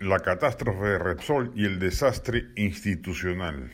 la 0.00 0.20
catástrofe 0.20 0.84
de 0.84 0.98
Repsol 0.98 1.50
y 1.56 1.64
el 1.64 1.80
desastre 1.80 2.46
institucional. 2.54 3.72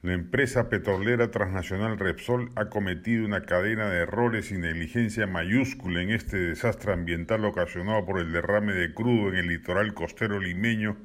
La 0.00 0.12
empresa 0.12 0.68
petrolera 0.68 1.32
transnacional 1.32 1.98
Repsol 1.98 2.50
ha 2.54 2.66
cometido 2.66 3.24
una 3.24 3.42
cadena 3.42 3.90
de 3.90 4.02
errores 4.02 4.52
y 4.52 4.58
negligencia 4.58 5.26
mayúscula 5.26 6.00
en 6.00 6.10
este 6.10 6.36
desastre 6.36 6.92
ambiental 6.92 7.44
ocasionado 7.44 8.04
por 8.06 8.20
el 8.20 8.30
derrame 8.30 8.72
de 8.72 8.94
crudo 8.94 9.30
en 9.30 9.36
el 9.36 9.48
litoral 9.48 9.94
costero 9.94 10.38
limeño 10.38 10.96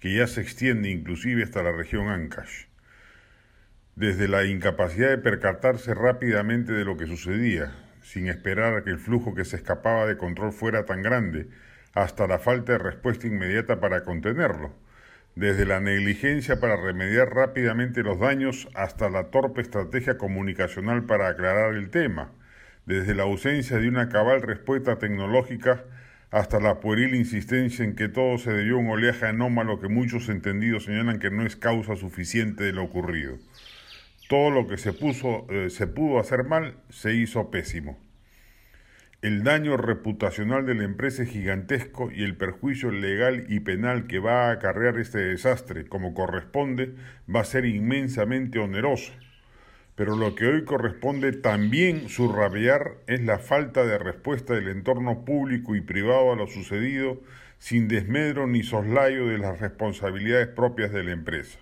que 0.00 0.14
ya 0.14 0.26
se 0.26 0.40
extiende 0.40 0.90
inclusive 0.90 1.42
hasta 1.42 1.62
la 1.62 1.72
región 1.72 2.08
Ancash. 2.08 2.64
Desde 3.94 4.26
la 4.26 4.44
incapacidad 4.44 5.10
de 5.10 5.18
percatarse 5.18 5.92
rápidamente 5.92 6.72
de 6.72 6.86
lo 6.86 6.96
que 6.96 7.06
sucedía, 7.06 7.74
sin 8.02 8.26
esperar 8.28 8.74
a 8.74 8.84
que 8.84 8.90
el 8.90 8.98
flujo 8.98 9.34
que 9.34 9.44
se 9.44 9.56
escapaba 9.56 10.06
de 10.06 10.16
control 10.16 10.52
fuera 10.52 10.86
tan 10.86 11.02
grande, 11.02 11.48
hasta 11.94 12.26
la 12.26 12.38
falta 12.38 12.72
de 12.72 12.78
respuesta 12.78 13.26
inmediata 13.26 13.80
para 13.80 14.02
contenerlo, 14.04 14.72
desde 15.34 15.66
la 15.66 15.80
negligencia 15.80 16.60
para 16.60 16.76
remediar 16.76 17.34
rápidamente 17.34 18.02
los 18.02 18.18
daños 18.18 18.68
hasta 18.74 19.08
la 19.08 19.30
torpe 19.30 19.60
estrategia 19.60 20.18
comunicacional 20.18 21.04
para 21.04 21.28
aclarar 21.28 21.74
el 21.74 21.90
tema, 21.90 22.32
desde 22.86 23.14
la 23.14 23.22
ausencia 23.24 23.78
de 23.78 23.88
una 23.88 24.08
cabal 24.08 24.42
respuesta 24.42 24.98
tecnológica 24.98 25.84
hasta 26.30 26.60
la 26.60 26.80
pueril 26.80 27.14
insistencia 27.14 27.84
en 27.84 27.94
que 27.94 28.08
todo 28.08 28.38
se 28.38 28.52
debió 28.52 28.76
a 28.76 28.78
un 28.78 28.88
oleaje 28.88 29.26
anómalo 29.26 29.80
que 29.80 29.88
muchos 29.88 30.30
entendidos 30.30 30.84
señalan 30.84 31.18
que 31.18 31.30
no 31.30 31.44
es 31.44 31.56
causa 31.56 31.94
suficiente 31.94 32.64
de 32.64 32.72
lo 32.72 32.84
ocurrido. 32.84 33.36
Todo 34.30 34.50
lo 34.50 34.66
que 34.66 34.78
se, 34.78 34.90
eh, 35.50 35.68
se 35.68 35.86
pudo 35.86 36.18
hacer 36.18 36.44
mal 36.44 36.76
se 36.88 37.12
hizo 37.12 37.50
pésimo. 37.50 37.98
El 39.22 39.44
daño 39.44 39.76
reputacional 39.76 40.66
de 40.66 40.74
la 40.74 40.82
empresa 40.82 41.22
es 41.22 41.28
gigantesco 41.28 42.10
y 42.10 42.24
el 42.24 42.36
perjuicio 42.36 42.90
legal 42.90 43.44
y 43.48 43.60
penal 43.60 44.08
que 44.08 44.18
va 44.18 44.48
a 44.48 44.50
acarrear 44.50 44.98
este 44.98 45.18
desastre, 45.18 45.86
como 45.86 46.12
corresponde, 46.12 46.96
va 47.32 47.38
a 47.38 47.44
ser 47.44 47.64
inmensamente 47.64 48.58
oneroso. 48.58 49.12
Pero 49.94 50.16
lo 50.16 50.34
que 50.34 50.46
hoy 50.46 50.64
corresponde 50.64 51.30
también 51.30 52.08
subrayar 52.08 52.96
es 53.06 53.22
la 53.22 53.38
falta 53.38 53.86
de 53.86 53.96
respuesta 53.96 54.54
del 54.54 54.66
entorno 54.66 55.24
público 55.24 55.76
y 55.76 55.82
privado 55.82 56.32
a 56.32 56.36
lo 56.36 56.48
sucedido, 56.48 57.20
sin 57.58 57.86
desmedro 57.86 58.48
ni 58.48 58.64
soslayo 58.64 59.28
de 59.28 59.38
las 59.38 59.60
responsabilidades 59.60 60.48
propias 60.48 60.90
de 60.90 61.04
la 61.04 61.12
empresa. 61.12 61.60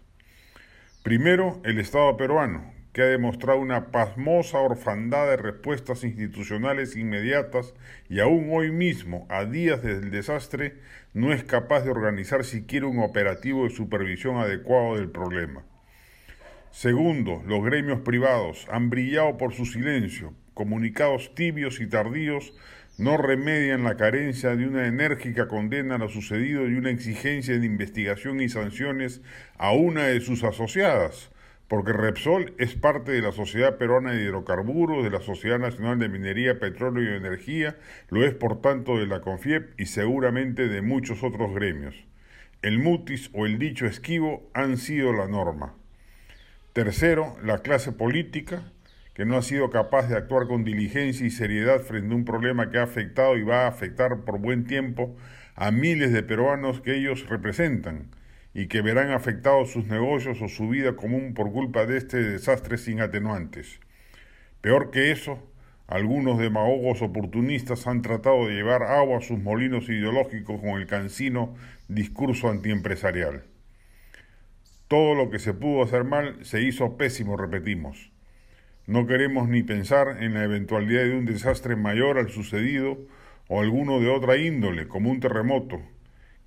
Primero, 1.02 1.60
el 1.66 1.78
Estado 1.78 2.16
peruano, 2.16 2.72
que 2.92 3.02
ha 3.02 3.06
demostrado 3.06 3.60
una 3.60 3.92
pasmosa 3.92 4.58
orfandad 4.58 5.28
de 5.28 5.36
respuestas 5.36 6.02
institucionales 6.02 6.96
inmediatas 6.96 7.74
y 8.08 8.20
aún 8.20 8.48
hoy 8.52 8.72
mismo, 8.72 9.26
a 9.28 9.44
días 9.44 9.82
del 9.82 10.10
desastre, 10.10 10.74
no 11.14 11.32
es 11.32 11.44
capaz 11.44 11.82
de 11.82 11.90
organizar 11.90 12.44
siquiera 12.44 12.86
un 12.86 12.98
operativo 12.98 13.64
de 13.64 13.70
supervisión 13.70 14.38
adecuado 14.38 14.96
del 14.96 15.10
problema. 15.10 15.62
Segundo, 16.72 17.42
los 17.46 17.64
gremios 17.64 18.00
privados 18.00 18.66
han 18.70 18.90
brillado 18.90 19.36
por 19.36 19.52
su 19.52 19.66
silencio. 19.66 20.34
Comunicados 20.54 21.34
tibios 21.34 21.80
y 21.80 21.86
tardíos 21.86 22.52
no 22.98 23.16
remedian 23.16 23.82
la 23.82 23.96
carencia 23.96 24.54
de 24.54 24.66
una 24.66 24.86
enérgica 24.86 25.48
condena 25.48 25.94
a 25.94 25.98
lo 25.98 26.08
sucedido 26.08 26.68
y 26.68 26.74
una 26.74 26.90
exigencia 26.90 27.58
de 27.58 27.66
investigación 27.66 28.40
y 28.40 28.48
sanciones 28.48 29.22
a 29.56 29.72
una 29.72 30.06
de 30.06 30.20
sus 30.20 30.44
asociadas, 30.44 31.30
porque 31.70 31.92
Repsol 31.92 32.52
es 32.58 32.74
parte 32.74 33.12
de 33.12 33.22
la 33.22 33.30
Sociedad 33.30 33.78
Peruana 33.78 34.10
de 34.10 34.24
Hidrocarburos, 34.24 35.04
de 35.04 35.10
la 35.10 35.20
Sociedad 35.20 35.60
Nacional 35.60 36.00
de 36.00 36.08
Minería, 36.08 36.58
Petróleo 36.58 37.14
y 37.14 37.16
Energía, 37.16 37.76
lo 38.08 38.24
es 38.24 38.34
por 38.34 38.60
tanto 38.60 38.98
de 38.98 39.06
la 39.06 39.20
CONFIEP 39.20 39.78
y 39.78 39.86
seguramente 39.86 40.66
de 40.66 40.82
muchos 40.82 41.22
otros 41.22 41.54
gremios. 41.54 41.94
El 42.60 42.80
mutis 42.80 43.30
o 43.34 43.46
el 43.46 43.60
dicho 43.60 43.86
esquivo 43.86 44.50
han 44.52 44.78
sido 44.78 45.12
la 45.12 45.28
norma. 45.28 45.74
Tercero, 46.72 47.36
la 47.44 47.58
clase 47.58 47.92
política, 47.92 48.72
que 49.14 49.24
no 49.24 49.36
ha 49.36 49.42
sido 49.42 49.70
capaz 49.70 50.08
de 50.08 50.16
actuar 50.16 50.48
con 50.48 50.64
diligencia 50.64 51.24
y 51.24 51.30
seriedad 51.30 51.82
frente 51.82 52.12
a 52.12 52.16
un 52.16 52.24
problema 52.24 52.72
que 52.72 52.78
ha 52.78 52.82
afectado 52.82 53.36
y 53.36 53.44
va 53.44 53.66
a 53.66 53.68
afectar 53.68 54.24
por 54.24 54.40
buen 54.40 54.64
tiempo 54.64 55.16
a 55.54 55.70
miles 55.70 56.12
de 56.12 56.24
peruanos 56.24 56.80
que 56.80 56.96
ellos 56.96 57.28
representan 57.28 58.08
y 58.52 58.66
que 58.66 58.82
verán 58.82 59.10
afectados 59.10 59.70
sus 59.70 59.86
negocios 59.86 60.42
o 60.42 60.48
su 60.48 60.68
vida 60.68 60.96
común 60.96 61.34
por 61.34 61.52
culpa 61.52 61.86
de 61.86 61.98
este 61.98 62.22
desastre 62.22 62.78
sin 62.78 63.00
atenuantes. 63.00 63.80
Peor 64.60 64.90
que 64.90 65.12
eso, 65.12 65.38
algunos 65.86 66.38
demagogos 66.38 67.02
oportunistas 67.02 67.86
han 67.86 68.02
tratado 68.02 68.46
de 68.46 68.54
llevar 68.54 68.82
agua 68.82 69.18
a 69.18 69.22
sus 69.22 69.38
molinos 69.38 69.88
ideológicos 69.88 70.60
con 70.60 70.80
el 70.80 70.86
cansino 70.86 71.54
discurso 71.88 72.48
antiempresarial. 72.48 73.44
Todo 74.88 75.14
lo 75.14 75.30
que 75.30 75.38
se 75.38 75.54
pudo 75.54 75.82
hacer 75.82 76.04
mal 76.04 76.44
se 76.44 76.62
hizo 76.62 76.96
pésimo, 76.96 77.36
repetimos. 77.36 78.12
No 78.86 79.06
queremos 79.06 79.48
ni 79.48 79.62
pensar 79.62 80.22
en 80.22 80.34
la 80.34 80.42
eventualidad 80.42 81.04
de 81.04 81.16
un 81.16 81.24
desastre 81.24 81.76
mayor 81.76 82.18
al 82.18 82.30
sucedido 82.30 82.98
o 83.46 83.60
alguno 83.60 84.00
de 84.00 84.08
otra 84.08 84.36
índole, 84.36 84.88
como 84.88 85.10
un 85.10 85.20
terremoto, 85.20 85.80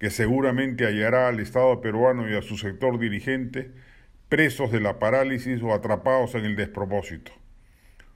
que 0.03 0.09
seguramente 0.09 0.85
hallará 0.85 1.29
al 1.29 1.39
Estado 1.39 1.79
peruano 1.79 2.29
y 2.29 2.35
a 2.35 2.41
su 2.41 2.57
sector 2.57 2.99
dirigente 2.99 3.71
presos 4.27 4.69
de 4.69 4.81
la 4.81 4.99
parálisis 4.99 5.63
o 5.63 5.73
atrapados 5.73 6.35
en 6.35 6.43
el 6.43 6.57
despropósito. 6.57 7.31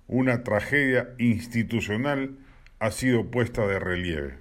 Una 0.06 0.44
tragedia 0.44 1.16
institucional 1.18 2.40
ha 2.80 2.92
sido 2.92 3.31
puesta 3.31 3.66
de 3.68 3.80
relieve. 3.80 4.38